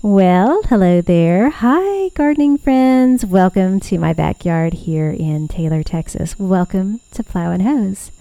[0.00, 1.50] Well, hello there.
[1.50, 3.26] Hi, gardening friends.
[3.26, 6.38] Welcome to my backyard here in Taylor, Texas.
[6.38, 8.12] Welcome to Plow and Hose.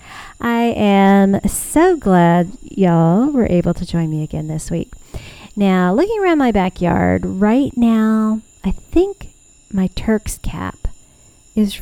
[0.41, 4.91] I am so glad y'all were able to join me again this week.
[5.55, 9.30] Now, looking around my backyard right now, I think
[9.71, 10.88] my Turk's cap
[11.55, 11.81] is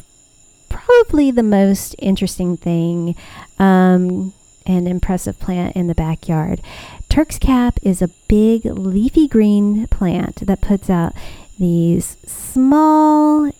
[0.69, 3.15] probably the most interesting thing
[3.59, 4.33] um,
[4.65, 6.61] and impressive plant in the backyard.
[7.09, 11.13] Turk's cap is a big leafy green plant that puts out
[11.59, 13.51] these small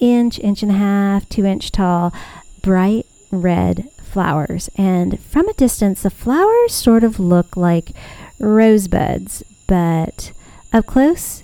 [0.00, 2.12] inch, inch and a half, two inch tall,
[2.62, 4.68] bright red flowers.
[4.76, 7.90] And from a distance, the flowers sort of look like
[8.38, 10.32] rosebuds, but
[10.72, 11.42] up close,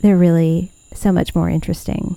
[0.00, 2.16] they're really so much more interesting.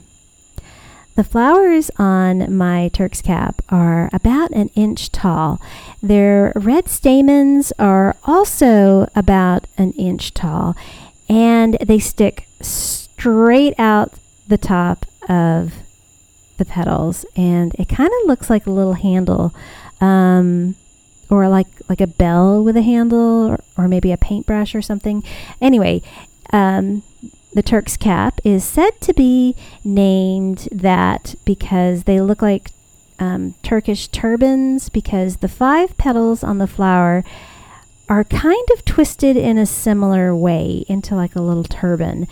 [1.15, 5.61] The flowers on my Turk's cap are about an inch tall.
[6.01, 10.75] Their red stamens are also about an inch tall,
[11.29, 14.13] and they stick straight out
[14.47, 15.73] the top of
[16.57, 19.53] the petals, and it kind of looks like a little handle,
[20.01, 20.75] um,
[21.29, 25.23] or like like a bell with a handle, or, or maybe a paintbrush or something.
[25.61, 26.01] Anyway,
[26.51, 27.03] um,
[27.53, 32.71] the Turk's cap is said to be named that because they look like
[33.19, 37.23] um, Turkish turbans, because the five petals on the flower
[38.09, 42.27] are kind of twisted in a similar way into like a little turban.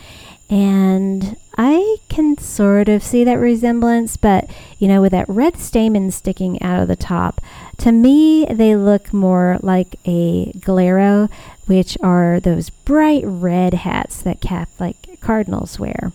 [0.49, 4.49] And I can sort of see that resemblance, but
[4.79, 7.39] you know, with that red stamen sticking out of the top,
[7.81, 11.31] to me, they look more like a galero,
[11.65, 16.11] which are those bright red hats that Catholic cardinals wear.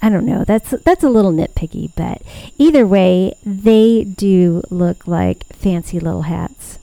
[0.00, 0.44] I don't know.
[0.44, 2.22] That's that's a little nitpicky, but
[2.56, 6.78] either way, they do look like fancy little hats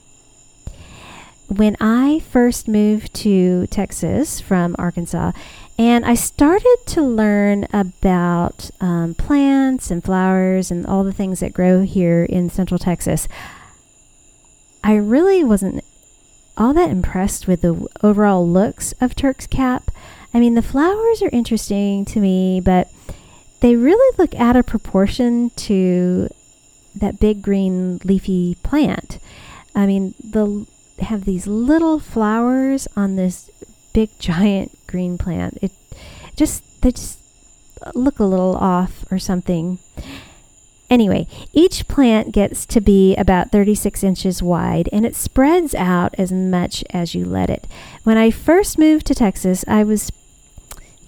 [1.49, 5.31] when I first moved to Texas from Arkansas,
[5.79, 11.53] and I started to learn about um, plants and flowers and all the things that
[11.53, 13.29] grow here in Central Texas,
[14.83, 15.85] I really wasn't
[16.57, 19.89] all that impressed with the overall looks of Turk's Cap.
[20.33, 22.89] I mean, the flowers are interesting to me, but
[23.61, 26.27] they really look out of proportion to
[26.93, 29.17] that big green leafy plant.
[29.73, 30.67] I mean, the
[31.03, 33.49] have these little flowers on this
[33.93, 35.57] big giant green plant.
[35.61, 35.71] It
[36.35, 37.19] just they just
[37.95, 39.79] look a little off or something.
[40.89, 46.31] Anyway, each plant gets to be about 36 inches wide and it spreads out as
[46.31, 47.67] much as you let it.
[48.03, 50.11] When I first moved to Texas, I was,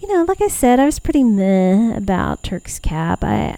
[0.00, 3.24] you know, like I said, I was pretty meh about Turk's cap.
[3.24, 3.56] I,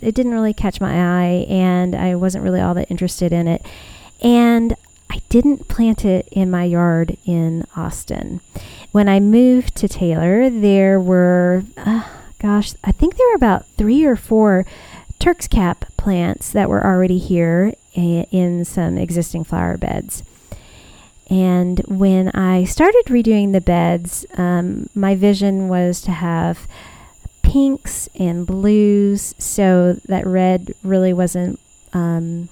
[0.00, 3.66] it didn't really catch my eye and I wasn't really all that interested in it.
[4.22, 4.76] And
[5.10, 8.40] I didn't plant it in my yard in Austin.
[8.92, 12.04] When I moved to Taylor, there were, uh,
[12.38, 14.64] gosh, I think there were about three or four
[15.18, 20.22] Turk's cap plants that were already here in some existing flower beds.
[21.30, 26.68] And when I started redoing the beds, um, my vision was to have
[27.42, 31.60] pinks and blues so that red really wasn't
[31.92, 32.48] um,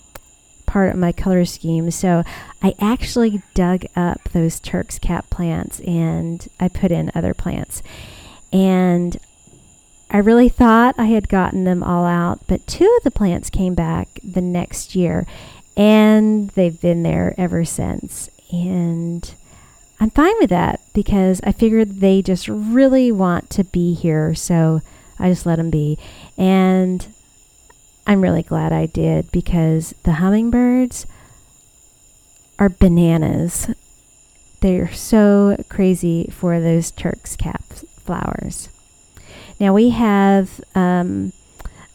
[0.73, 1.91] part of my color scheme.
[1.91, 2.25] So
[2.63, 7.83] I actually dug up those Turk's cap plants and I put in other plants.
[8.55, 9.19] And
[10.11, 13.75] I really thought I had gotten them all out, but two of the plants came
[13.75, 15.27] back the next year
[15.77, 18.31] and they've been there ever since.
[18.51, 19.35] And
[20.01, 24.35] I'm fine with that because I figured they just really want to be here.
[24.35, 24.81] So
[25.19, 25.99] I just let them be.
[26.39, 27.07] And
[28.07, 31.07] I'm really glad I did because the hummingbirds
[32.59, 33.71] are bananas.
[34.61, 38.69] They're so crazy for those Turk's cap flowers.
[39.61, 41.33] Now we have um,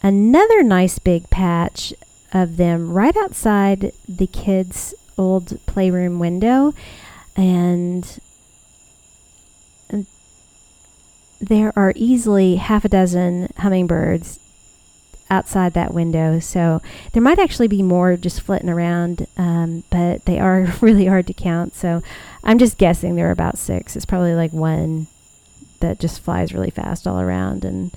[0.01, 1.94] another nice big patch
[2.33, 6.74] of them right outside the kids' old playroom window,
[7.36, 8.19] and
[11.39, 14.39] there are easily half a dozen hummingbirds
[15.29, 16.39] outside that window.
[16.39, 16.81] So
[17.13, 21.33] there might actually be more just flitting around, um, but they are really hard to
[21.33, 21.75] count.
[21.75, 22.01] So
[22.44, 23.95] I'm just guessing there are about six.
[23.95, 25.07] It's probably like one
[25.79, 27.91] that just flies really fast all around and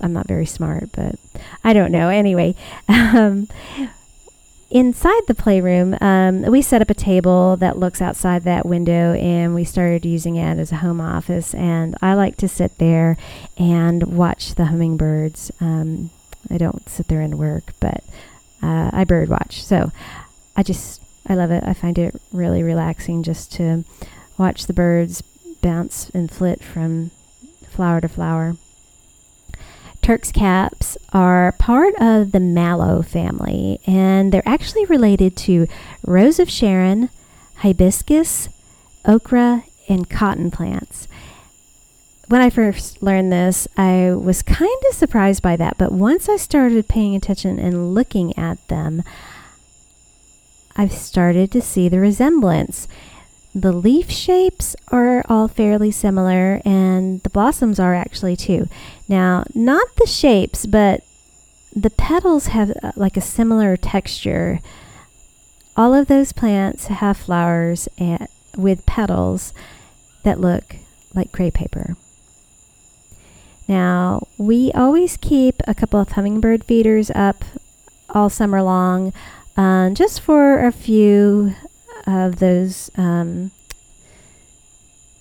[0.00, 1.16] I'm not very smart, but
[1.62, 2.08] I don't know.
[2.08, 2.54] Anyway,
[2.88, 3.48] um,
[4.70, 9.54] inside the playroom, um, we set up a table that looks outside that window and
[9.54, 11.54] we started using it as a home office.
[11.54, 13.16] And I like to sit there
[13.56, 15.50] and watch the hummingbirds.
[15.60, 16.10] Um,
[16.50, 18.04] I don't sit there and work, but
[18.62, 19.64] uh, I bird watch.
[19.64, 19.90] So
[20.56, 21.64] I just, I love it.
[21.64, 23.84] I find it really relaxing just to
[24.38, 25.22] watch the birds
[25.60, 27.10] bounce and flit from
[27.68, 28.56] flower to flower.
[30.02, 35.68] Turk's caps are part of the mallow family, and they're actually related to
[36.04, 37.08] rose of Sharon,
[37.58, 38.48] hibiscus,
[39.04, 41.06] okra, and cotton plants.
[42.32, 46.36] When I first learned this, I was kind of surprised by that, but once I
[46.36, 49.02] started paying attention and looking at them,
[50.74, 52.88] I've started to see the resemblance.
[53.54, 58.66] The leaf shapes are all fairly similar, and the blossoms are actually too.
[59.10, 61.02] Now, not the shapes, but
[61.76, 64.60] the petals have uh, like a similar texture.
[65.76, 69.52] All of those plants have flowers at, with petals
[70.22, 70.76] that look
[71.14, 71.94] like crepe paper.
[73.68, 77.44] Now, we always keep a couple of hummingbird feeders up
[78.10, 79.12] all summer long,
[79.56, 81.54] uh, just for a few
[82.06, 83.52] of those um,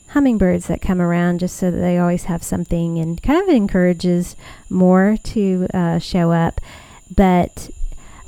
[0.10, 4.36] hummingbirds that come around just so that they always have something and kind of encourages
[4.70, 6.60] more to uh, show up.
[7.16, 7.70] But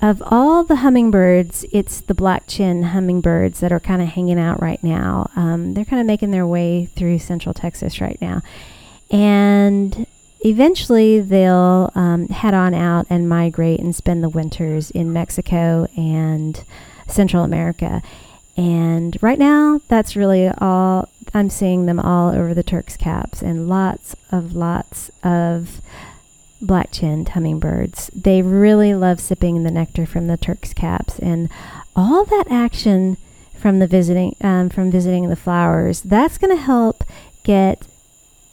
[0.01, 4.61] of all the hummingbirds, it's the black chin hummingbirds that are kind of hanging out
[4.61, 5.29] right now.
[5.35, 8.41] Um, they're kind of making their way through central Texas right now.
[9.13, 10.07] And
[10.41, 16.63] eventually they'll um, head on out and migrate and spend the winters in Mexico and
[17.07, 18.01] Central America.
[18.57, 23.69] And right now, that's really all I'm seeing them all over the Turk's caps and
[23.69, 25.79] lots of lots of
[26.59, 28.07] black chinned hummingbirds.
[28.15, 31.49] They really love sipping the nectar from the Turk's caps and
[31.95, 33.17] all that action
[33.55, 36.01] from the visiting um, from visiting the flowers.
[36.01, 37.03] That's going to help
[37.43, 37.87] get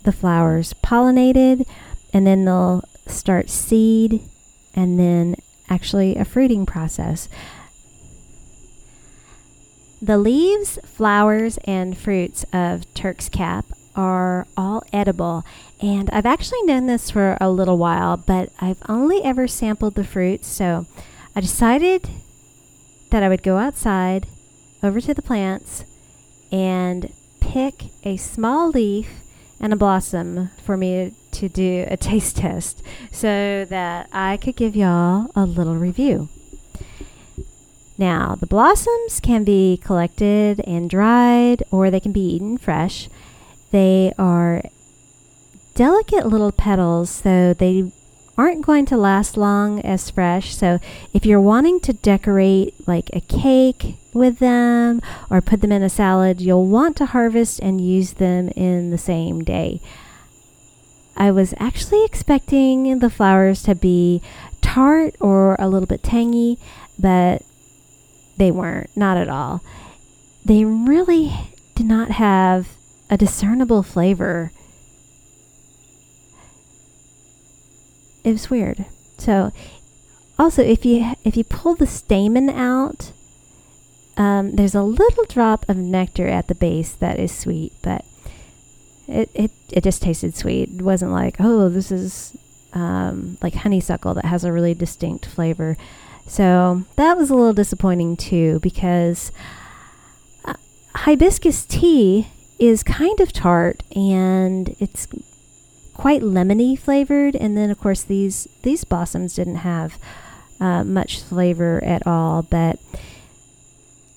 [0.05, 1.67] the flowers pollinated,
[2.13, 4.23] and then they'll start seed,
[4.75, 5.37] and then
[5.69, 7.29] actually a fruiting process.
[10.03, 15.45] The leaves, flowers, and fruits of Turk's cap are all edible,
[15.83, 20.05] and I've actually known this for a little while, but I've only ever sampled the
[20.05, 20.87] fruits, so
[21.37, 22.09] I decided
[23.11, 24.27] that I would go outside
[24.83, 25.85] over to the plants
[26.51, 29.09] and pick a small leaf
[29.61, 34.75] and a blossom for me to do a taste test so that I could give
[34.75, 36.29] y'all a little review.
[37.99, 43.11] Now, the blossoms can be collected and dried, or they can be eaten fresh.
[43.73, 44.63] They are
[45.75, 47.93] delicate little petals, so they
[48.39, 50.57] aren't going to last long as fresh.
[50.57, 50.79] So,
[51.13, 55.89] if you're wanting to decorate like a cake with them or put them in a
[55.89, 59.81] salad, you'll want to harvest and use them in the same day.
[61.17, 64.23] I was actually expecting the flowers to be
[64.61, 66.59] tart or a little bit tangy,
[66.99, 67.43] but
[68.37, 69.63] they weren't, not at all.
[70.45, 71.33] They really
[71.75, 72.69] did not have
[73.11, 74.53] a discernible flavor.
[78.25, 78.87] It was weird.
[79.19, 79.53] So,
[80.39, 83.13] also, if you if you pull the stamen out,
[84.17, 88.05] um, there's a little drop of nectar at the base that is sweet, but
[89.07, 90.69] it it, it just tasted sweet.
[90.75, 92.37] It wasn't like oh this is
[92.73, 95.77] um, like honeysuckle that has a really distinct flavor.
[96.27, 99.33] So that was a little disappointing too because
[100.45, 100.55] uh,
[100.95, 105.09] hibiscus tea is kind of tart and it's
[105.95, 107.35] quite lemony flavored.
[107.37, 109.99] And then, of course, these these blossoms didn't have
[110.61, 112.43] uh, much flavor at all.
[112.43, 112.79] But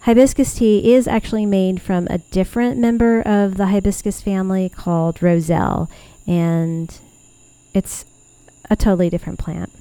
[0.04, 5.90] hibiscus tea is actually made from a different member of the hibiscus family called roselle,
[6.28, 7.00] and
[7.74, 8.06] it's
[8.70, 9.72] a totally different plant.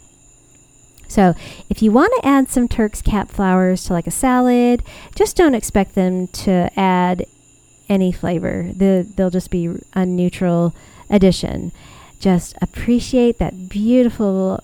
[1.08, 1.34] So
[1.68, 4.82] if you want to add some Turk's cap flowers to like a salad,
[5.14, 7.26] just don't expect them to add
[7.88, 8.70] any flavor.
[8.74, 10.74] The, they'll just be a neutral
[11.10, 11.72] addition.
[12.18, 14.62] Just appreciate that beautiful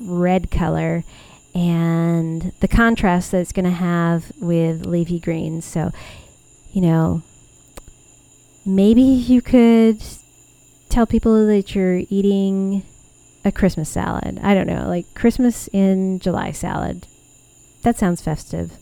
[0.00, 1.04] red color
[1.56, 5.64] and the contrast that it's going to have with leafy greens.
[5.64, 5.90] So,
[6.70, 7.22] you know,
[8.66, 10.02] maybe you could
[10.90, 12.82] tell people that you're eating
[13.42, 14.38] a Christmas salad.
[14.42, 17.06] I don't know, like Christmas in July salad.
[17.84, 18.72] That sounds festive.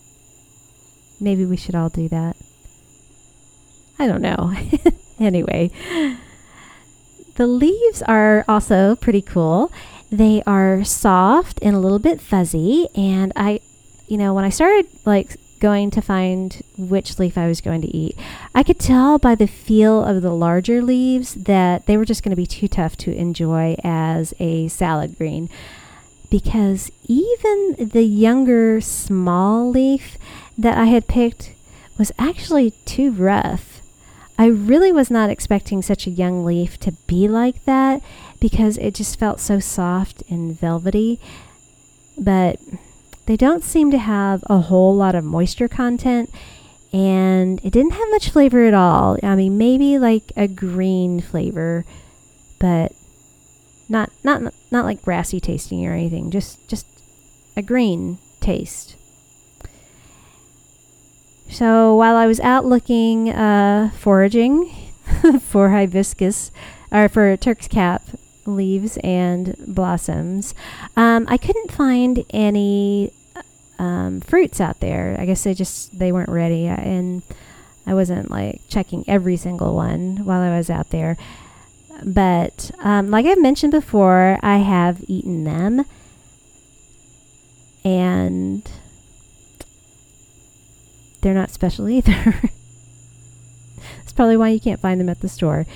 [1.21, 2.37] Maybe we should all do that.
[4.01, 4.53] I don't know.
[5.21, 5.71] anyway,
[7.37, 9.71] the leaves are also pretty cool.
[10.11, 12.89] They are soft and a little bit fuzzy.
[12.95, 13.61] And I,
[14.07, 17.97] you know, when I started like going to find which leaf I was going to
[17.97, 18.17] eat,
[18.55, 22.31] I could tell by the feel of the larger leaves that they were just going
[22.31, 25.49] to be too tough to enjoy as a salad green.
[26.31, 30.19] Because even the younger small leaf
[30.59, 31.53] that I had picked
[31.99, 33.81] was actually too rough.
[34.37, 38.03] I really was not expecting such a young leaf to be like that
[38.45, 41.19] because it just felt so soft and velvety.
[42.19, 42.61] But
[43.25, 46.29] they don't seem to have a whole lot of moisture content
[46.93, 49.17] and it didn't have much flavor at all.
[49.23, 51.87] I mean, maybe like a green flavor,
[52.59, 52.93] but
[53.89, 56.31] not not not like grassy tasting or anything.
[56.31, 56.87] Just just
[57.57, 58.95] a green taste.
[61.49, 64.71] So while I was out looking, uh, foraging
[65.41, 66.51] for hibiscus,
[66.93, 68.03] or for Turk's cap
[68.47, 70.55] leaves and blossoms,
[70.97, 73.13] um, I couldn't find any
[73.79, 75.17] um, fruits out there.
[75.19, 77.23] I guess they just they weren't ready, uh, and
[77.87, 81.17] I wasn't like checking every single one while I was out there.
[82.05, 85.85] But um, like I've mentioned before, I have eaten them,
[87.85, 88.69] and
[91.21, 92.13] they're not special either.
[93.99, 95.67] That's probably why you can't find them at the store.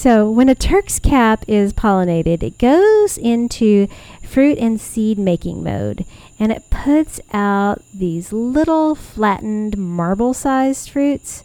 [0.00, 3.86] So, when a Turk's cap is pollinated, it goes into
[4.26, 6.06] fruit and seed making mode
[6.38, 11.44] and it puts out these little flattened marble sized fruits.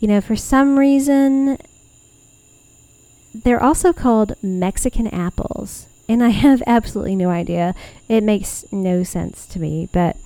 [0.00, 1.56] You know, for some reason,
[3.32, 5.86] they're also called Mexican apples.
[6.08, 7.76] And I have absolutely no idea.
[8.08, 10.16] It makes no sense to me, but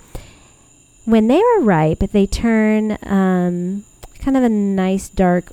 [1.05, 3.85] when they are ripe, they turn um,
[4.19, 5.51] kind of a nice dark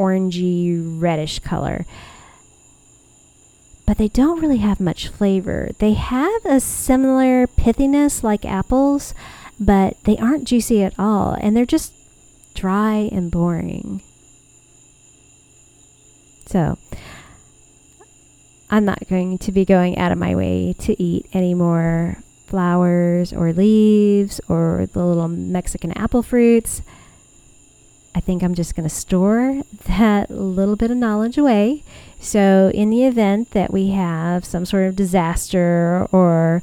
[0.00, 1.84] orangey reddish color.
[3.86, 5.70] But they don't really have much flavor.
[5.78, 9.14] They have a similar pithiness like apples,
[9.58, 11.92] but they aren't juicy at all, and they're just
[12.54, 14.00] dry and boring.
[16.46, 16.78] So,
[18.70, 22.16] I'm not going to be going out of my way to eat any more
[22.46, 26.82] flowers or leaves or the little Mexican apple fruits.
[28.14, 31.84] I think I'm just going to store that little bit of knowledge away.
[32.18, 36.62] So, in the event that we have some sort of disaster or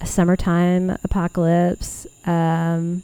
[0.00, 3.02] a summertime apocalypse, um,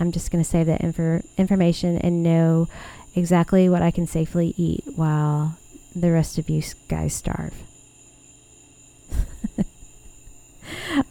[0.00, 2.68] I'm just going to save that infor- information and know
[3.14, 5.58] exactly what I can safely eat while
[5.94, 7.54] the rest of you guys starve.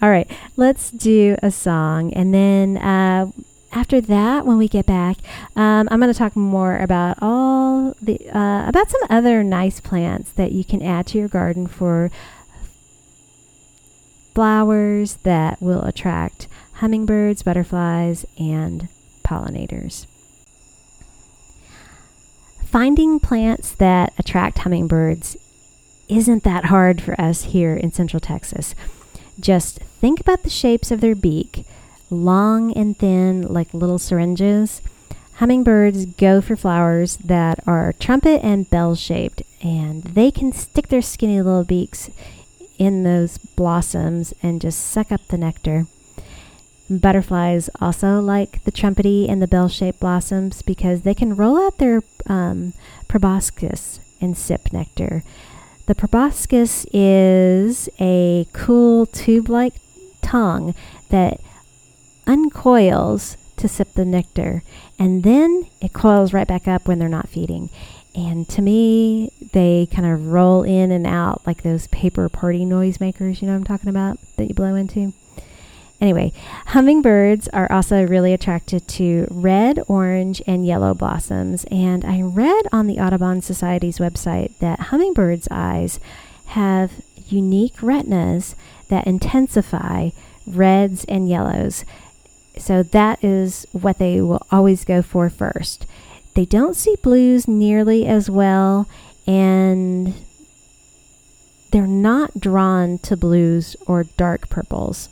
[0.01, 2.11] All right, let's do a song.
[2.13, 3.31] And then uh,
[3.73, 5.17] after that, when we get back,
[5.55, 10.31] um, I'm going to talk more about all the, uh, about some other nice plants
[10.33, 12.11] that you can add to your garden for
[14.33, 18.89] flowers that will attract hummingbirds, butterflies, and
[19.23, 20.05] pollinators.
[22.65, 25.37] Finding plants that attract hummingbirds
[26.09, 28.75] isn't that hard for us here in Central Texas.
[29.39, 31.65] Just think about the shapes of their beak,
[32.13, 34.81] long and thin like little syringes.
[35.35, 41.01] Hummingbirds go for flowers that are trumpet and bell shaped, and they can stick their
[41.01, 42.09] skinny little beaks
[42.77, 45.87] in those blossoms and just suck up the nectar.
[46.89, 51.77] Butterflies also like the trumpety and the bell shaped blossoms because they can roll out
[51.77, 52.73] their um,
[53.07, 55.23] proboscis and sip nectar.
[55.85, 59.73] The proboscis is a cool tube like
[60.21, 60.75] tongue
[61.09, 61.39] that
[62.27, 64.63] uncoils to sip the nectar
[64.99, 67.69] and then it coils right back up when they're not feeding.
[68.15, 73.41] And to me, they kind of roll in and out like those paper party noisemakers,
[73.41, 75.13] you know what I'm talking about, that you blow into.
[75.99, 76.33] Anyway,
[76.67, 81.65] hummingbirds are also really attracted to red, orange, and yellow blossoms.
[81.71, 86.01] And I read on the Audubon Society's website that hummingbirds' eyes
[86.47, 86.91] have
[87.29, 88.55] unique retinas
[88.89, 90.09] that intensify
[90.45, 91.85] reds and yellows.
[92.57, 95.85] So that is what they will always go for first.
[96.35, 98.87] They don't see blues nearly as well,
[99.27, 100.13] and
[101.71, 105.09] they're not drawn to blues or dark purples.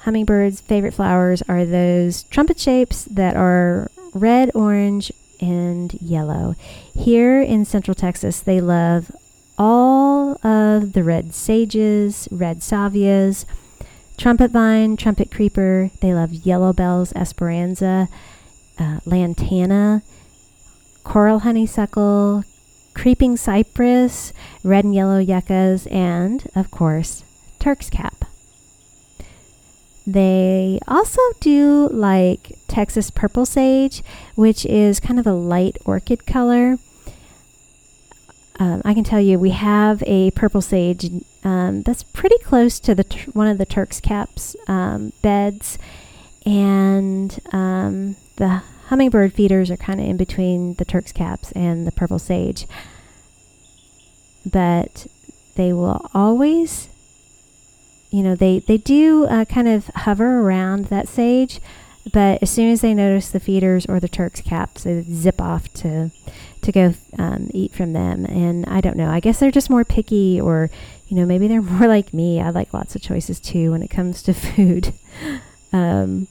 [0.00, 6.54] Hummingbirds' favorite flowers are those trumpet shapes that are red, orange, and yellow.
[6.94, 9.10] Here in Central Texas, they love
[9.58, 13.44] all of the red sages, red salvias,
[14.16, 15.90] trumpet vine, trumpet creeper.
[16.00, 18.08] They love yellow bells, esperanza,
[18.78, 20.02] uh, lantana,
[21.04, 22.44] coral honeysuckle,
[22.94, 24.32] creeping cypress,
[24.64, 27.24] red and yellow yuccas, and, of course,
[27.58, 28.24] Turk's cap.
[30.06, 34.02] They also do like Texas purple sage,
[34.36, 36.78] which is kind of a light orchid color.
[38.58, 41.10] Um, I can tell you we have a purple sage
[41.44, 45.78] um, that's pretty close to the one of the Turk's caps um, beds,
[46.44, 51.92] and um, the hummingbird feeders are kind of in between the Turk's caps and the
[51.92, 52.66] purple sage.
[54.50, 55.06] But
[55.56, 56.88] they will always
[58.10, 61.60] you know, they, they do uh, kind of hover around that sage,
[62.12, 65.72] but as soon as they notice the feeders or the Turk's caps, they zip off
[65.74, 66.10] to
[66.62, 68.24] to go um, eat from them.
[68.24, 69.10] And I don't know.
[69.10, 70.70] I guess they're just more picky, or
[71.08, 72.40] you know, maybe they're more like me.
[72.40, 74.92] I like lots of choices too when it comes to food.
[75.72, 76.28] um,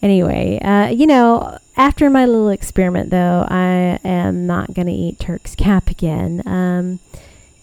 [0.00, 5.18] anyway, uh, you know, after my little experiment, though, I am not going to eat
[5.18, 6.42] Turk's cap again.
[6.46, 7.00] Um,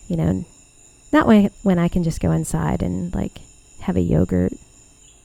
[0.07, 0.45] you know,
[1.11, 3.39] not when when I can just go inside and like
[3.81, 4.53] have a yogurt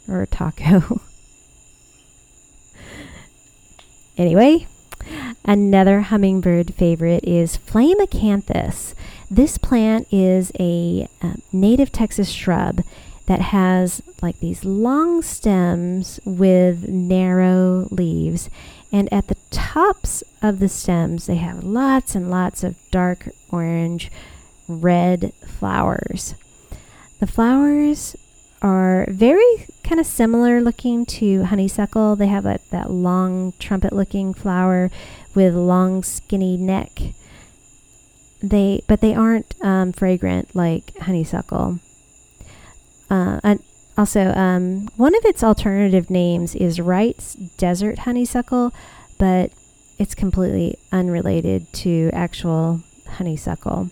[0.08, 1.00] or a taco.
[4.16, 4.66] anyway,
[5.44, 8.94] another hummingbird favorite is flame acanthus.
[9.30, 12.82] This plant is a uh, native Texas shrub
[13.26, 18.50] that has like these long stems with narrow leaves.
[18.92, 24.10] And at the tops of the stems, they have lots and lots of dark orange
[24.68, 26.34] red flowers.
[27.20, 28.14] The flowers
[28.64, 32.16] are very kind of similar looking to honeysuckle.
[32.16, 34.90] They have a, that long trumpet looking flower
[35.34, 36.90] with long skinny neck.
[38.42, 41.78] They but they aren't um, fragrant like honeysuckle.
[43.10, 43.62] Uh, and
[43.98, 48.72] also, um, one of its alternative names is Wright's Desert Honeysuckle,
[49.18, 49.52] but
[49.98, 53.90] it's completely unrelated to actual honeysuckle.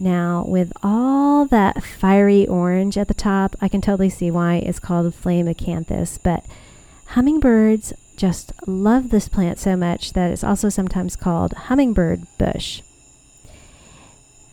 [0.00, 4.78] Now, with all that fiery orange at the top, I can totally see why it's
[4.78, 6.44] called flame acanthus, but
[7.08, 12.82] hummingbirds just love this plant so much that it's also sometimes called hummingbird bush.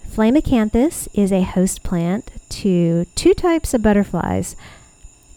[0.10, 4.56] Flame acanthus is a host plant to two types of butterflies,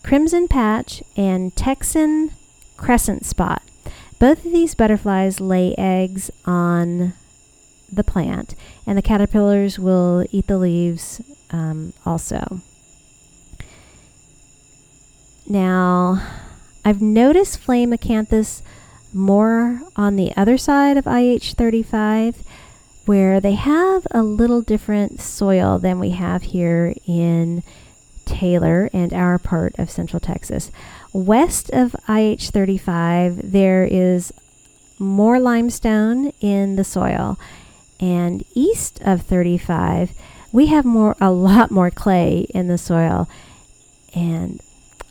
[0.03, 2.31] crimson patch and Texan
[2.79, 3.63] crescent spot.
[4.19, 7.13] Both of these butterflies lay eggs on
[7.91, 8.55] the plant,
[8.87, 11.21] and the caterpillars will eat the leaves
[11.51, 12.61] um, also.
[15.47, 16.23] Now,
[16.85, 18.63] I've noticed flame acanthus
[19.13, 22.45] more on the other side of IH 35
[23.09, 27.63] where they have a little different soil than we have here in
[28.27, 30.71] Taylor and our part of Central Texas.
[31.15, 34.31] West of IH 35, there is
[34.99, 37.39] more limestone in the soil,
[38.01, 40.13] and east of 35,
[40.53, 43.29] we have more a lot more clay in the soil.
[44.15, 44.61] And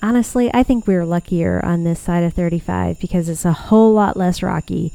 [0.02, 4.17] honestly, I think we're luckier on this side of 35 because it's a whole lot
[4.17, 4.91] less rocky.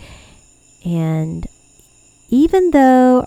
[0.84, 1.46] And
[2.28, 3.26] even though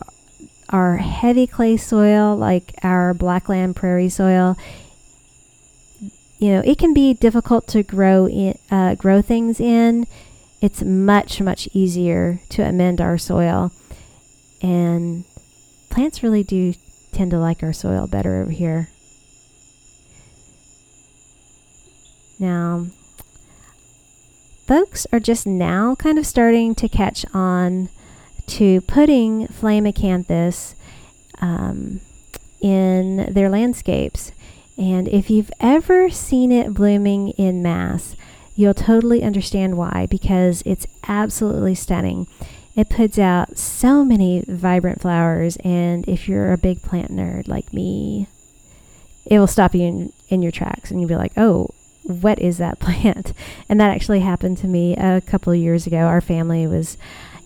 [0.69, 4.57] our heavy clay soil, like our blackland prairie soil,
[6.39, 10.05] you know, it can be difficult to grow in, uh, grow things in.
[10.61, 13.71] It's much much easier to amend our soil.
[14.65, 15.25] And
[15.91, 16.73] plants really do
[17.11, 18.89] tend to like our soil better over here.
[22.39, 22.87] Now,
[24.65, 27.89] folks are just now kind of starting to catch on
[28.47, 30.73] to putting flame acanthus
[31.41, 32.01] um,
[32.59, 34.31] in their landscapes.
[34.79, 38.15] And if you've ever seen it blooming in mass,
[38.55, 42.25] you'll totally understand why because it's absolutely stunning.
[42.75, 47.73] It puts out so many vibrant flowers, and if you're a big plant nerd like
[47.73, 48.27] me,
[49.25, 51.69] it will stop you in, in your tracks and you'll be like, oh,
[52.03, 53.33] what is that plant?
[53.67, 55.97] And that actually happened to me a couple of years ago.
[55.97, 56.97] Our family was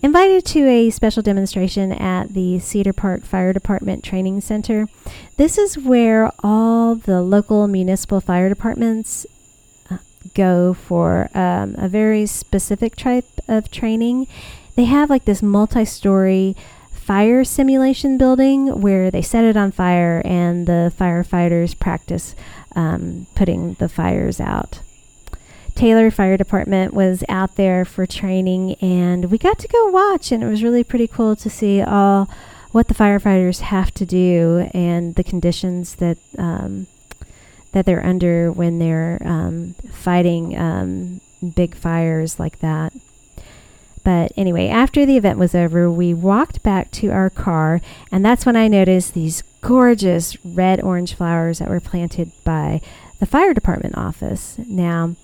[0.02, 4.88] invited to a special demonstration at the Cedar Park Fire Department Training Center.
[5.36, 9.26] This is where all the local municipal fire departments
[9.90, 9.98] uh,
[10.34, 14.26] go for um, a very specific type of training
[14.80, 16.56] they have like this multi story
[16.90, 22.34] fire simulation building where they set it on fire and the firefighters practice
[22.74, 24.80] um, putting the fires out.
[25.74, 30.42] Taylor Fire Department was out there for training and we got to go watch and
[30.42, 32.30] it was really pretty cool to see all
[32.72, 36.86] what the firefighters have to do and the conditions that um,
[37.72, 41.20] that they're under when they're um, fighting um,
[41.54, 42.94] big fires like that.
[44.02, 48.46] But anyway, after the event was over, we walked back to our car, and that's
[48.46, 52.80] when I noticed these gorgeous red orange flowers that were planted by
[53.18, 54.56] the fire department office.
[54.66, 55.16] Now,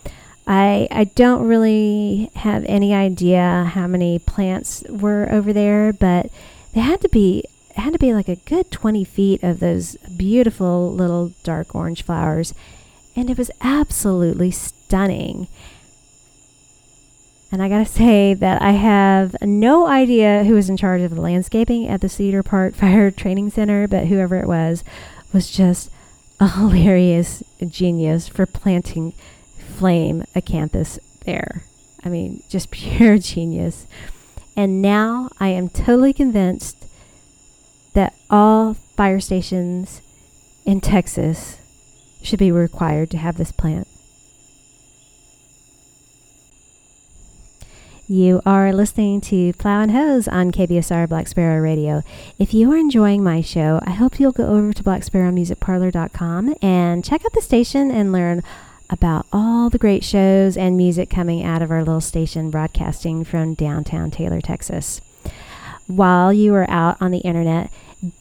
[0.47, 6.31] I I don't really have any idea how many plants were over there, but
[6.73, 10.93] they had to be had to be like a good 20 feet of those beautiful
[10.93, 12.55] little dark orange flowers,
[13.15, 15.49] and it was absolutely stunning.
[17.53, 21.21] And I gotta say that I have no idea who was in charge of the
[21.21, 24.83] landscaping at the Cedar Park Fire Training Center, but whoever it was
[25.33, 25.91] was just
[26.41, 29.13] a hilarious genius for planting
[29.59, 31.65] flame acanthus there.
[32.05, 33.87] I mean, just pure genius.
[34.57, 36.87] And now I am totally convinced
[37.93, 40.01] that all fire stations
[40.65, 41.59] in Texas
[42.23, 43.87] should be required to have this plant.
[48.09, 52.03] You are listening to Plow and Hose on KBSR Black Sparrow Radio.
[52.39, 57.25] If you are enjoying my show, I hope you'll go over to blacksparrowmusicparlor.com and check
[57.25, 58.45] out the station and learn
[58.89, 63.55] about all the great shows and music coming out of our little station broadcasting from
[63.55, 65.01] downtown Taylor, Texas.
[65.89, 67.73] While you are out on the internet,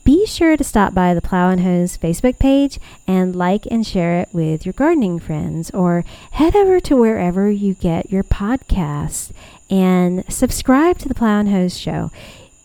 [0.03, 4.21] be sure to stop by the Plow and Hose Facebook page and like and share
[4.21, 9.31] it with your gardening friends, or head over to wherever you get your podcasts
[9.69, 12.11] and subscribe to the Plow and Hose show.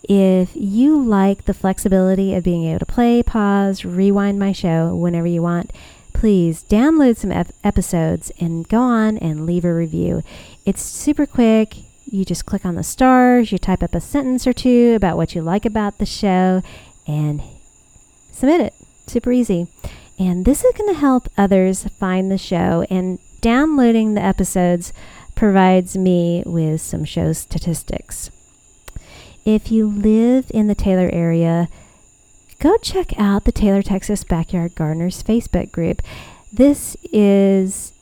[0.08, 5.26] If you like the flexibility of being able to play, pause, rewind my show whenever
[5.26, 5.72] you want,
[6.12, 10.22] please download some ep- episodes and go on and leave a review.
[10.66, 11.76] It's super quick.
[12.06, 15.34] You just click on the stars, you type up a sentence or two about what
[15.34, 16.60] you like about the show,
[17.06, 17.40] and
[18.32, 18.74] submit it.
[19.06, 19.68] Super easy.
[20.18, 24.92] And this is going to help others find the show, and downloading the episodes
[25.40, 28.30] provides me with some show statistics.
[29.46, 31.70] If you live in the Taylor area,
[32.58, 36.02] go check out the Taylor, Texas Backyard Gardeners Facebook group.
[36.52, 37.94] This is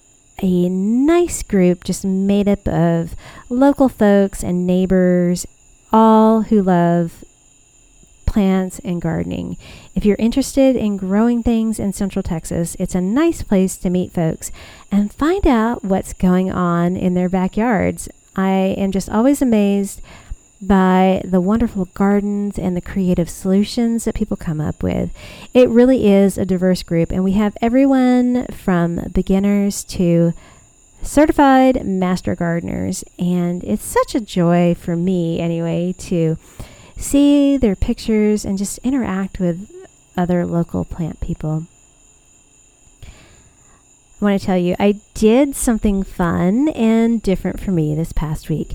[0.42, 3.14] a nice group just made up of
[3.48, 5.46] local folks and neighbors,
[5.92, 7.22] all who love
[8.28, 9.56] plants and gardening.
[9.94, 14.12] If you're interested in growing things in Central Texas, it's a nice place to meet
[14.12, 14.52] folks
[14.92, 18.08] and find out what's going on in their backyards.
[18.36, 20.02] I am just always amazed
[20.60, 25.10] by the wonderful gardens and the creative solutions that people come up with.
[25.54, 30.34] It really is a diverse group, and we have everyone from beginners to
[31.02, 33.04] certified master gardeners.
[33.18, 36.36] And it's such a joy for me, anyway, to
[36.98, 39.70] see their pictures and just interact with
[40.16, 41.66] other local plant people.
[43.02, 48.50] I want to tell you, I did something fun and different for me this past
[48.50, 48.74] week.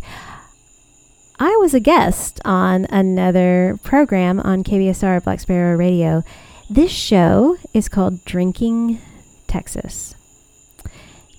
[1.37, 6.23] I was a guest on another program on KBSR Black Sparrow Radio.
[6.69, 8.99] This show is called Drinking
[9.47, 10.15] Texas.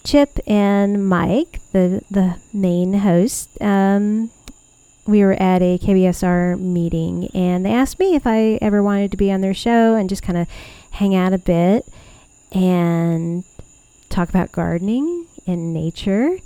[0.04, 4.30] Chip and Mike, the the main host, um,
[5.06, 9.16] we were at a KBSR meeting and they asked me if I ever wanted to
[9.16, 10.48] be on their show and just kind of
[10.92, 11.86] hang out a bit
[12.52, 13.44] and
[14.08, 16.38] talk about gardening and nature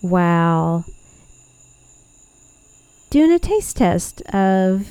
[0.00, 0.84] while
[3.10, 4.88] doing a taste test of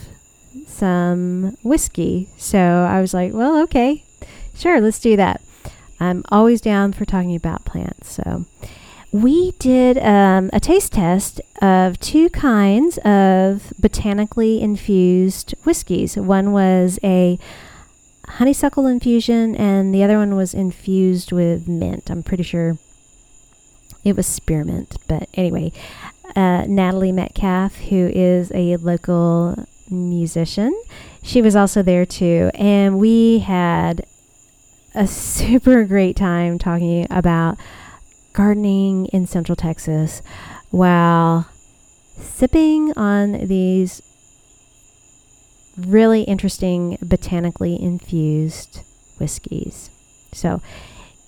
[0.68, 2.30] some whiskey.
[2.38, 4.04] So I was like, well, okay,
[4.56, 5.42] sure, let's do that.
[6.00, 8.14] I'm always down for talking about plants.
[8.14, 8.46] So
[9.12, 16.16] we did um, a taste test of two kinds of botanically infused whiskeys.
[16.16, 17.40] One was a
[18.28, 22.12] honeysuckle infusion, and the other one was infused with mint.
[22.12, 22.78] I'm pretty sure
[24.04, 25.72] it was spearmint, but anyway,
[26.36, 30.80] uh, Natalie Metcalf, who is a local musician,
[31.24, 34.06] she was also there too, and we had
[34.94, 37.58] a super great time talking about
[38.34, 40.22] gardening in central Texas
[40.72, 41.48] while
[42.18, 44.02] sipping on these
[45.78, 48.82] really interesting botanically infused
[49.20, 49.90] whiskeys.
[50.34, 50.62] So,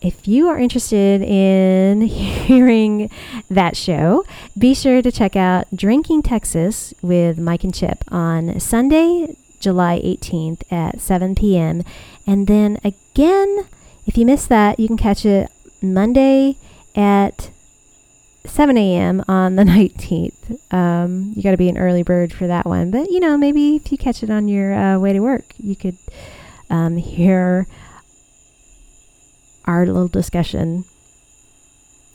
[0.02, 3.10] if you are interested in hearing
[3.50, 4.26] that show,
[4.58, 10.64] be sure to check out Drinking Texas with Mike and Chip on Sunday, July 18th
[10.72, 11.84] at 7 p.m.
[12.26, 13.68] And then again,
[14.08, 15.52] if you miss that, you can catch it
[15.84, 16.58] Monday
[16.96, 17.52] at
[18.46, 19.24] 7 a.m.
[19.28, 20.74] on the 19th.
[20.74, 22.92] Um, you got to be an early bird for that one.
[22.92, 25.76] But, you know, maybe if you catch it on your uh, way to work, you
[25.76, 25.98] could
[26.70, 27.68] um, hear
[29.66, 30.86] our little discussion.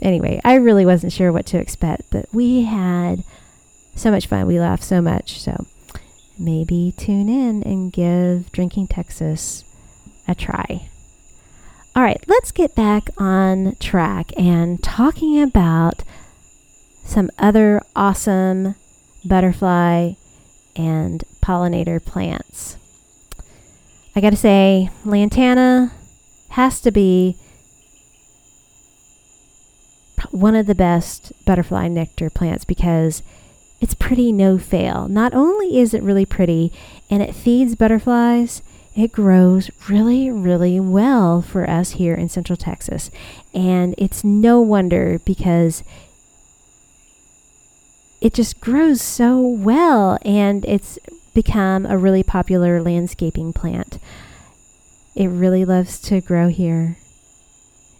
[0.01, 3.23] Anyway, I really wasn't sure what to expect, but we had
[3.95, 4.45] so much fun.
[4.45, 5.39] We laughed so much.
[5.39, 5.65] So
[6.37, 9.63] maybe tune in and give Drinking Texas
[10.27, 10.89] a try.
[11.97, 16.03] All right, let's get back on track and talking about
[17.03, 18.75] some other awesome
[19.25, 20.11] butterfly
[20.75, 22.77] and pollinator plants.
[24.15, 25.91] I got to say, lantana
[26.49, 27.35] has to be
[30.29, 33.23] one of the best butterfly nectar plants because
[33.81, 35.07] it's pretty no fail.
[35.07, 36.71] Not only is it really pretty
[37.09, 38.61] and it feeds butterflies,
[38.97, 43.11] it grows really, really well for us here in Central Texas.
[43.53, 45.83] And it's no wonder because
[48.19, 50.97] it just grows so well and it's
[51.35, 53.99] become a really popular landscaping plant.
[55.13, 56.97] It really loves to grow here.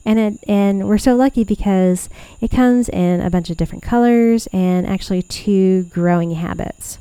[0.04, 2.10] And it and we're so lucky because
[2.42, 6.98] it comes in a bunch of different colors and actually two growing habits.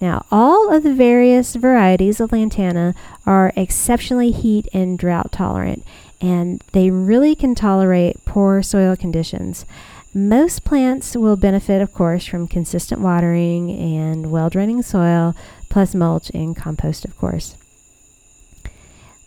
[0.00, 2.94] Now, all of the various varieties of lantana
[3.26, 5.84] are exceptionally heat and drought tolerant,
[6.20, 9.66] and they really can tolerate poor soil conditions.
[10.14, 15.34] Most plants will benefit, of course, from consistent watering and well draining soil,
[15.68, 17.56] plus mulch and compost, of course.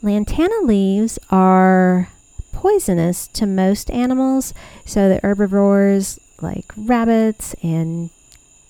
[0.02, 2.10] Lantana leaves are
[2.52, 4.54] poisonous to most animals,
[4.86, 8.10] so the herbivores like rabbits and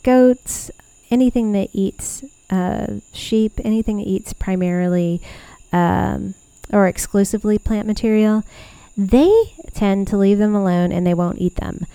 [0.03, 0.71] goats
[1.11, 5.21] anything that eats uh, sheep, anything that eats primarily
[5.71, 6.33] um,
[6.71, 8.43] or exclusively plant material,
[8.97, 11.85] they tend to leave them alone and they won't eat them.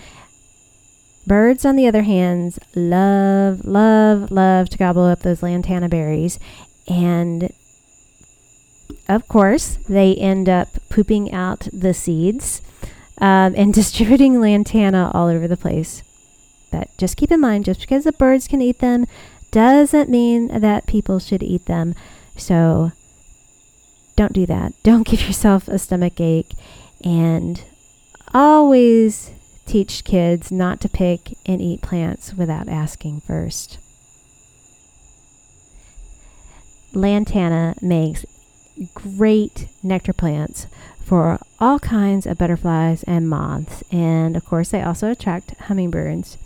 [1.27, 6.39] Birds, on the other hand, love, love, love to gobble up those lantana berries.
[6.87, 7.53] And
[9.09, 12.63] of course, they end up pooping out the seeds
[13.21, 16.03] um, and distributing lantana all over the place.
[16.77, 19.07] But just keep in mind, just because the birds can eat them
[19.51, 21.95] doesn't mean that people should eat them.
[22.37, 22.93] So
[24.15, 24.73] don't do that.
[24.83, 26.53] Don't give yourself a stomach ache.
[27.03, 27.62] And
[28.35, 29.31] always
[29.65, 33.79] teach kids not to pick and eat plants without asking first.
[36.93, 38.27] Lantana makes
[38.95, 40.67] great nectar plants
[41.03, 43.83] for all kinds of butterflies and moths.
[43.91, 46.37] And of course, they also attract hummingbirds.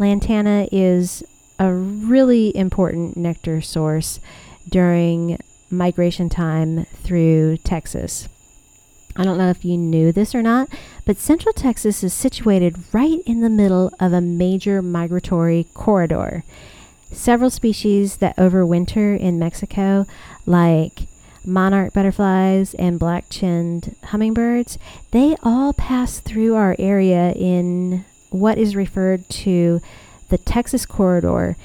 [0.00, 1.22] Lantana is
[1.58, 4.18] a really important nectar source
[4.66, 5.38] during
[5.70, 8.26] migration time through Texas.
[9.14, 10.70] I don't know if you knew this or not,
[11.04, 16.44] but Central Texas is situated right in the middle of a major migratory corridor.
[17.12, 20.06] Several species that overwinter in Mexico,
[20.46, 21.02] like
[21.44, 24.78] monarch butterflies and black chinned hummingbirds,
[25.10, 29.80] they all pass through our area in what is referred to
[30.28, 31.56] the Texas corridor.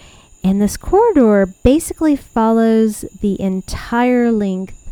[0.44, 4.92] And this corridor basically follows the entire length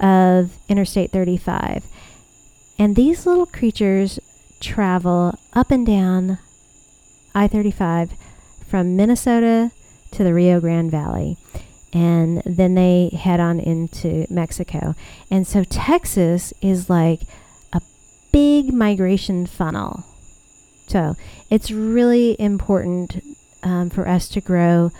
[0.00, 1.84] of Interstate 35.
[2.78, 4.18] And these little creatures
[4.60, 6.38] travel up and down
[7.34, 8.12] I 35
[8.66, 9.72] from Minnesota
[10.12, 11.36] to the Rio Grande Valley.
[11.92, 14.94] And then they head on into Mexico.
[15.30, 17.20] And so Texas is like
[17.72, 17.80] a
[18.32, 20.04] big migration funnel
[20.86, 21.14] so
[21.50, 23.22] it's really important
[23.62, 24.90] um, for us to grow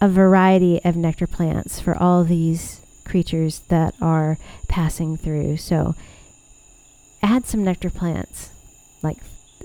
[0.00, 5.56] a variety of nectar plants for all these creatures that are passing through.
[5.56, 5.94] So
[7.22, 8.50] add some nectar plants
[9.02, 9.18] like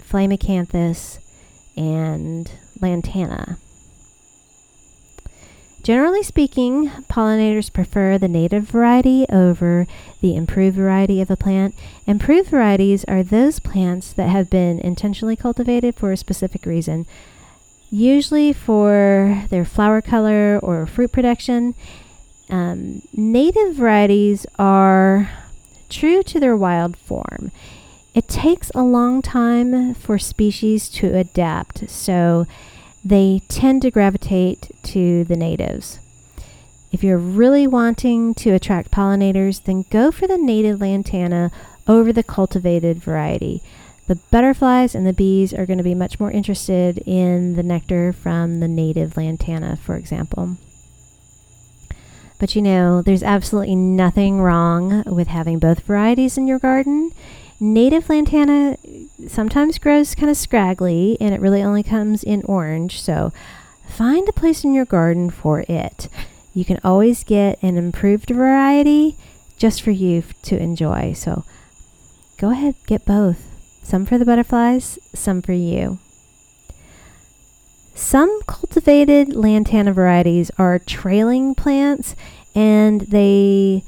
[0.04, 1.20] Flame acanthus
[1.76, 3.58] and Lantana.
[5.84, 9.88] Generally speaking, pollinators prefer the native variety over
[10.22, 11.74] the improved variety of a plant.
[12.06, 17.08] Improved varieties are those plants that have been intentionally cultivated for a specific reason,
[17.90, 21.74] usually for their flower color or fruit production.
[22.48, 25.32] Um, native varieties are
[25.90, 27.52] true to their wild form.
[28.14, 32.46] It takes a long time for species to adapt, so
[33.04, 36.00] they tend to gravitate to the natives.
[36.92, 41.52] If you're really wanting to attract pollinators, then go for the native lantana
[41.88, 43.62] over the cultivated variety.
[44.08, 48.12] The butterflies and the bees are going to be much more interested in the nectar
[48.12, 50.58] from the native lantana, for example.
[52.38, 57.12] But you know, there's absolutely nothing wrong with having both varieties in your garden.
[57.64, 58.76] Native lantana
[59.28, 63.00] sometimes grows kind of scraggly and it really only comes in orange.
[63.00, 63.32] So
[63.88, 66.10] find a place in your garden for it.
[66.56, 69.16] You can always get an improved variety
[69.58, 71.14] just for you to enjoy.
[71.14, 71.46] So
[72.40, 73.46] go ahead, get both.
[73.84, 76.00] Some for the butterflies, some for you.
[77.94, 82.16] Some cultivated lantana varieties are trailing plants
[82.56, 83.84] and they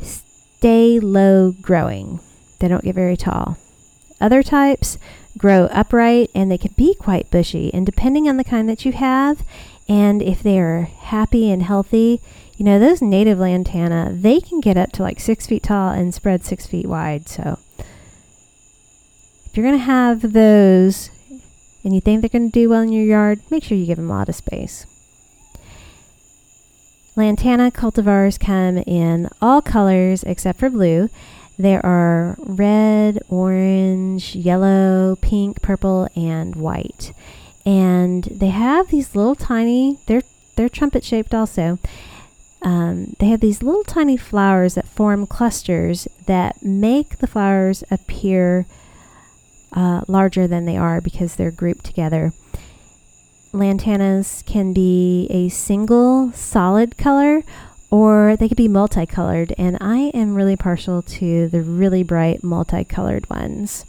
[0.00, 2.20] stay low growing.
[2.58, 3.56] They don't get very tall.
[4.20, 4.98] Other types
[5.36, 7.72] grow upright and they can be quite bushy.
[7.72, 9.44] And depending on the kind that you have,
[9.88, 12.20] and if they are happy and healthy,
[12.56, 16.12] you know, those native lantana, they can get up to like six feet tall and
[16.12, 17.28] spread six feet wide.
[17.28, 17.58] So
[19.46, 21.10] if you're going to have those
[21.84, 23.96] and you think they're going to do well in your yard, make sure you give
[23.96, 24.84] them a lot of space.
[27.14, 31.08] Lantana cultivars come in all colors except for blue.
[31.58, 37.12] There are red, orange, yellow, pink, purple, and white.
[37.66, 40.22] And they have these little tiny, they're,
[40.56, 41.78] they're trumpet shaped also.
[42.62, 48.66] Um, they have these little tiny flowers that form clusters that make the flowers appear
[49.72, 52.32] uh, larger than they are because they're grouped together.
[53.52, 57.42] Lantanas can be a single solid color
[57.90, 63.28] or they could be multicolored, and I am really partial to the really bright multicolored
[63.30, 63.84] ones.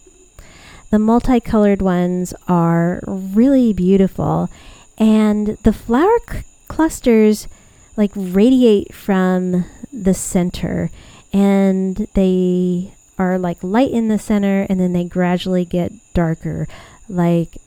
[0.89, 4.49] The multicolored ones are really beautiful,
[4.97, 7.47] and the flower c- clusters
[7.95, 10.89] like radiate from the center,
[11.33, 16.67] and they are like light in the center, and then they gradually get darker,
[17.09, 17.57] like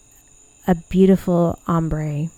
[0.66, 2.28] a beautiful ombre.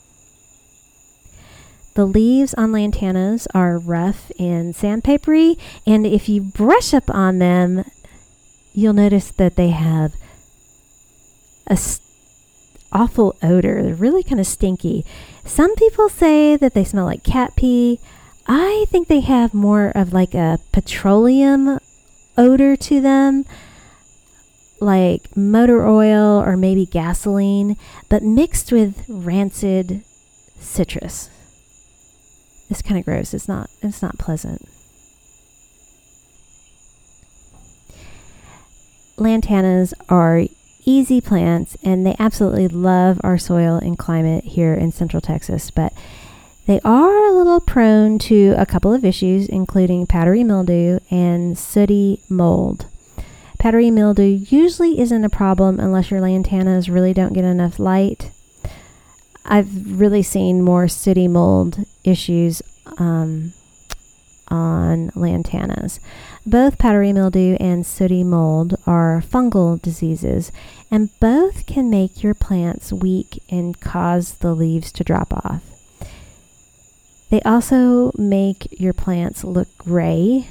[1.94, 7.84] The leaves on lantanas are rough and sandpapery, and if you brush up on them,
[8.72, 10.12] you'll notice that they have
[11.68, 12.02] a st-
[12.92, 13.82] awful odor.
[13.82, 15.04] They're really kind of stinky.
[15.44, 18.00] Some people say that they smell like cat pee.
[18.46, 21.78] I think they have more of like a petroleum
[22.36, 23.44] odor to them,
[24.80, 27.76] like motor oil or maybe gasoline,
[28.08, 30.02] but mixed with rancid
[30.58, 31.30] citrus.
[32.70, 33.34] It's kind of gross.
[33.34, 34.68] It's not it's not pleasant.
[39.16, 40.44] Lantanas are
[40.84, 45.92] easy plants and they absolutely love our soil and climate here in central Texas, but
[46.66, 52.22] they are a little prone to a couple of issues, including powdery mildew and sooty
[52.28, 52.86] mold.
[53.58, 58.30] Powdery mildew usually isn't a problem unless your lantanas really don't get enough light
[59.44, 62.62] I've really seen more sooty mold issues
[62.98, 63.52] um,
[64.48, 66.00] on lantanas.
[66.46, 70.50] Both powdery mildew and sooty mold are fungal diseases,
[70.90, 75.62] and both can make your plants weak and cause the leaves to drop off.
[77.30, 80.46] They also make your plants look gray.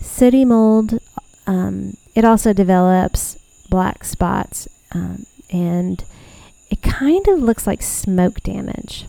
[0.00, 0.98] Sooty mold,
[1.46, 3.38] um, it also develops
[3.70, 6.04] black spots um, and
[6.70, 9.06] it kind of looks like smoke damage.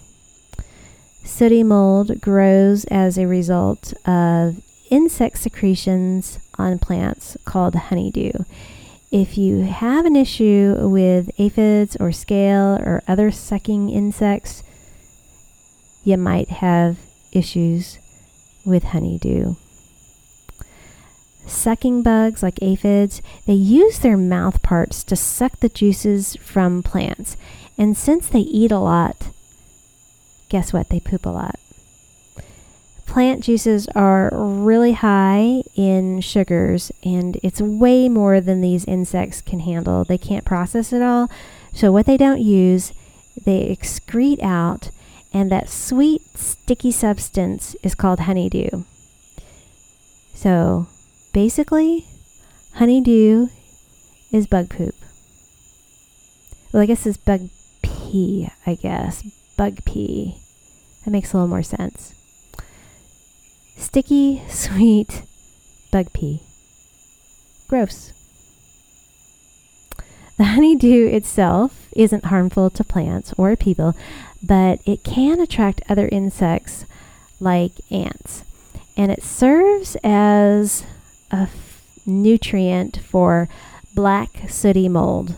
[1.23, 8.31] Sooty mold grows as a result of insect secretions on plants called honeydew.
[9.11, 14.63] If you have an issue with aphids or scale or other sucking insects,
[16.03, 16.97] you might have
[17.31, 17.97] issues
[18.65, 19.55] with honeydew.
[21.45, 27.37] Sucking bugs like aphids, they use their mouth parts to suck the juices from plants.
[27.77, 29.29] And since they eat a lot,
[30.49, 30.89] guess what?
[30.89, 31.59] They poop a lot.
[33.05, 39.59] Plant juices are really high in sugars, and it's way more than these insects can
[39.59, 40.03] handle.
[40.03, 41.29] They can't process it all.
[41.71, 42.93] So, what they don't use,
[43.45, 44.89] they excrete out,
[45.31, 48.83] and that sweet, sticky substance is called honeydew.
[50.33, 50.87] So,
[51.35, 52.05] basically,
[52.75, 53.47] honeydew
[54.31, 54.95] is bug poop.
[56.71, 57.49] Well, I guess it's bug
[57.81, 59.21] pee, I guess.
[59.57, 60.37] Bug pee.
[61.03, 62.13] That makes a little more sense.
[63.75, 65.23] Sticky, sweet
[65.91, 66.39] bug pee.
[67.67, 68.13] Gross.
[70.37, 73.93] The honeydew itself isn't harmful to plants or people,
[74.41, 76.85] but it can attract other insects
[77.41, 78.45] like ants.
[78.95, 80.85] And it serves as
[82.05, 83.47] nutrient for
[83.93, 85.35] black sooty mold.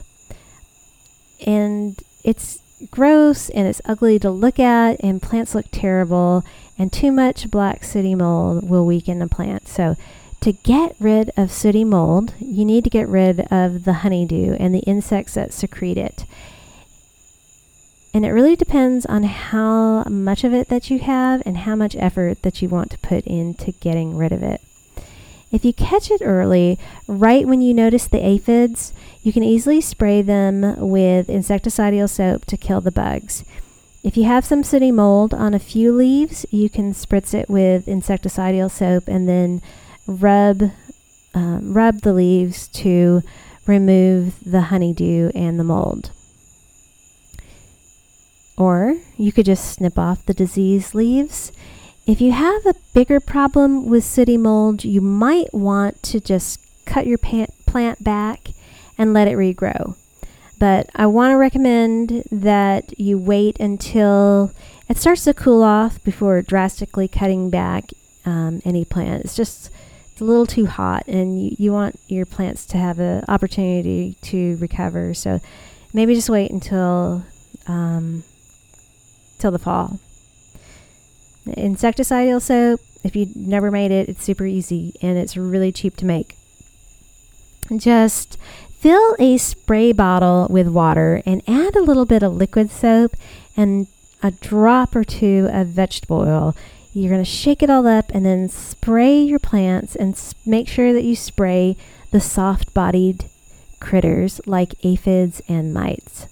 [1.45, 2.59] And it's
[2.91, 6.43] gross and it's ugly to look at, and plants look terrible.
[6.77, 9.67] And too much black sooty mold will weaken a plant.
[9.67, 9.95] So
[10.41, 14.73] To get rid of sooty mold, you need to get rid of the honeydew and
[14.73, 16.25] the insects that secrete it.
[18.13, 21.95] And it really depends on how much of it that you have and how much
[21.97, 24.61] effort that you want to put into getting rid of it.
[25.51, 26.77] If you catch it early,
[27.07, 28.91] right when you notice the aphids,
[29.21, 33.45] you can easily spray them with insecticidal soap to kill the bugs.
[34.03, 37.85] If you have some sooty mold on a few leaves, you can spritz it with
[37.85, 39.61] insecticidal soap and then
[40.05, 40.71] rub
[41.33, 43.21] um, rub the leaves to
[43.65, 46.11] remove the honeydew and the mold.
[48.57, 51.51] Or you could just snip off the diseased leaves
[52.07, 57.05] if you have a bigger problem with sooty mold, you might want to just cut
[57.05, 58.51] your plant back
[58.97, 59.95] and let it regrow.
[60.57, 64.53] But I want to recommend that you wait until
[64.87, 67.91] it starts to cool off before drastically cutting back
[68.25, 69.25] um, any plant.
[69.25, 69.69] It's just
[70.13, 74.15] it's a little too hot, and you, you want your plants to have an opportunity
[74.21, 75.13] to recover.
[75.13, 75.41] So
[75.93, 77.25] maybe just wait until
[77.67, 78.23] um,
[79.37, 79.99] till the fall.
[81.55, 86.05] Insecticidal soap, if you've never made it, it's super easy and it's really cheap to
[86.05, 86.35] make.
[87.75, 88.37] Just
[88.79, 93.15] fill a spray bottle with water and add a little bit of liquid soap
[93.55, 93.87] and
[94.23, 96.55] a drop or two of vegetable oil.
[96.93, 100.93] You're going to shake it all up and then spray your plants and make sure
[100.93, 101.75] that you spray
[102.11, 103.25] the soft bodied
[103.79, 106.27] critters like aphids and mites.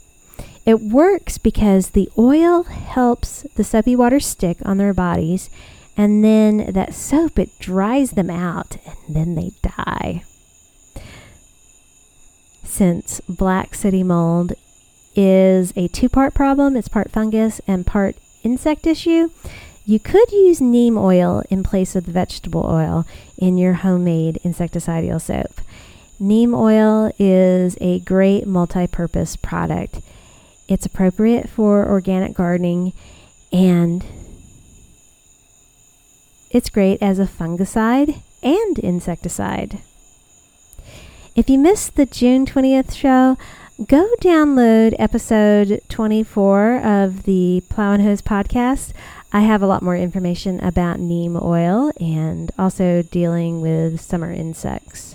[0.66, 5.49] It works because the oil helps the soapy water stick on their bodies,
[5.95, 10.24] and then that soap it dries them out, and then they die.
[12.63, 14.53] Since black sooty mold
[15.16, 19.30] is a two part problem, it's part fungus and part insect issue.
[19.86, 23.05] You could use neem oil in place of the vegetable oil
[23.38, 25.61] in your homemade insecticidal soap.
[26.20, 30.01] Neem oil is a great multi purpose product.
[30.68, 32.93] It's appropriate for organic gardening
[33.51, 34.03] and
[36.49, 39.80] it's great as a fungicide and insecticide.
[41.36, 43.38] If you missed the June 20th show,
[43.88, 48.93] go download episode 24 of the Plow and Hose podcast.
[49.34, 55.14] I have a lot more information about neem oil and also dealing with summer insects.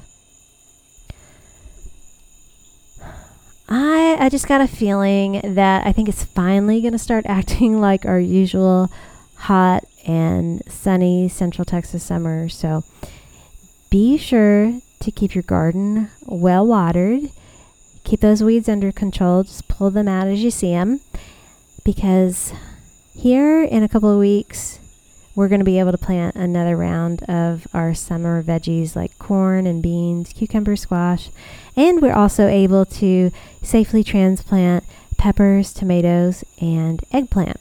[3.71, 7.81] I, I just got a feeling that I think it's finally going to start acting
[7.81, 8.91] like our usual
[9.37, 12.49] hot and sunny Central Texas summer.
[12.49, 12.83] So
[13.89, 17.31] be sure to keep your garden well watered.
[18.03, 19.45] Keep those weeds under control.
[19.45, 21.01] Just pull them out as you see them.
[21.85, 22.53] Because
[23.15, 24.79] here in a couple of weeks,
[25.35, 29.65] we're going to be able to plant another round of our summer veggies like corn
[29.65, 31.31] and beans, cucumber, squash,
[31.77, 33.31] and we're also able to
[33.63, 34.83] safely transplant
[35.19, 37.61] peppers, tomatoes, and eggplant.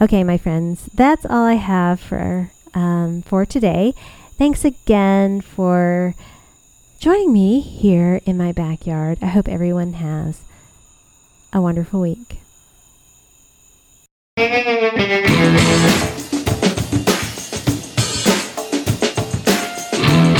[0.00, 3.94] Okay, my friends, that's all I have for um, for today.
[4.36, 6.16] Thanks again for
[6.98, 9.18] joining me here in my backyard.
[9.22, 10.40] I hope everyone has
[11.52, 12.40] a wonderful week.